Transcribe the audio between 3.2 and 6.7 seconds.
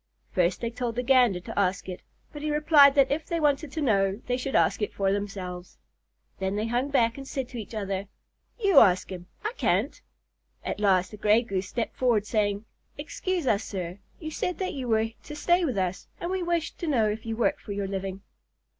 they wanted to know, they should ask it for themselves. Then they